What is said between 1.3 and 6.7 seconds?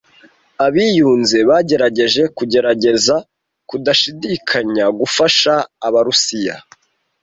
bagerageje kugerageza kudashidikanya gufasha Abarusiya.